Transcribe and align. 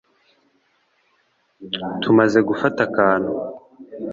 Tumaze 2.01 2.39
gufata 2.49 2.79
akantu 2.87 3.31